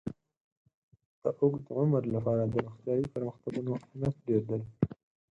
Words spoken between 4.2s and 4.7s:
ډېر دی.